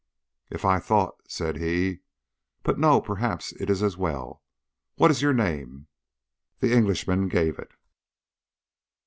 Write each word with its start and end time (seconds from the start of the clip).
"If 0.49 0.65
I 0.65 0.79
thought" 0.79 1.17
said 1.39 1.57
he. 1.57 1.99
"But 2.63 2.79
no, 2.79 3.01
perhaps 3.01 3.51
it 3.59 3.69
is 3.69 3.83
as 3.83 3.97
well. 3.97 4.41
What 4.95 5.11
is 5.11 5.21
your 5.21 5.31
name?" 5.31 5.85
The 6.59 6.73
Englishman 6.75 7.27
gave 7.27 7.59
it. 7.59 7.69